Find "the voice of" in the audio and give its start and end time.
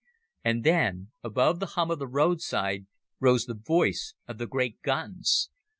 3.45-4.39